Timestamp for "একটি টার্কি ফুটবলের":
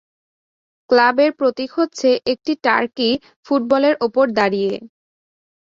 2.33-3.95